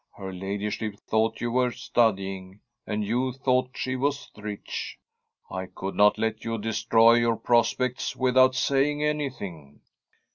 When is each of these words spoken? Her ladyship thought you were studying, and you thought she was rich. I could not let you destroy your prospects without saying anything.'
Her 0.17 0.33
ladyship 0.33 0.97
thought 0.97 1.41
you 1.41 1.51
were 1.51 1.69
studying, 1.69 2.59
and 2.87 3.03
you 3.05 3.33
thought 3.33 3.73
she 3.77 3.95
was 3.95 4.31
rich. 4.35 4.97
I 5.51 5.67
could 5.67 5.93
not 5.93 6.17
let 6.17 6.43
you 6.43 6.57
destroy 6.57 7.13
your 7.17 7.35
prospects 7.35 8.15
without 8.15 8.55
saying 8.55 9.03
anything.' 9.03 9.81